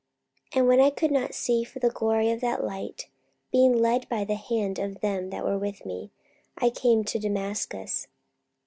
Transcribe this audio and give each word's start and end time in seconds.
44:022:011 0.53 0.57
And 0.59 0.67
when 0.67 0.79
I 0.79 0.89
could 0.89 1.11
not 1.11 1.35
see 1.35 1.63
for 1.63 1.77
the 1.77 1.91
glory 1.91 2.31
of 2.31 2.41
that 2.41 2.63
light, 2.63 3.07
being 3.51 3.77
led 3.79 4.09
by 4.09 4.23
the 4.25 4.33
hand 4.33 4.79
of 4.79 4.99
them 5.01 5.29
that 5.29 5.45
were 5.45 5.59
with 5.59 5.85
me, 5.85 6.09
I 6.57 6.71
came 6.71 7.01
into 7.01 7.19
Damascus. 7.19 8.07